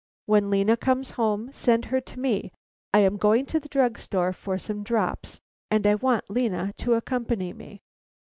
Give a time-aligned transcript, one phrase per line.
[0.25, 2.51] When Lena comes home, send her to me.
[2.91, 5.39] I am going to the drug store for some drops,
[5.69, 7.83] and I want Lena to accompany me."